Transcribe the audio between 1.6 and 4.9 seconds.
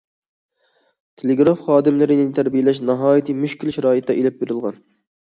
خادىملىرىنى تەربىيەلەش ناھايىتى مۈشكۈل شارائىتتا ئېلىپ بېرىلغان.